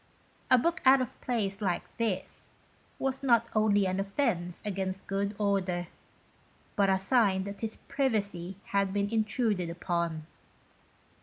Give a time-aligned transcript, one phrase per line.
[0.49, 3.05] A book out of place like this, 24 BONE TO HIS BONE.
[3.05, 5.89] was not only an offence against good order,
[6.75, 10.25] but a sign that his privacy had been intruded upon.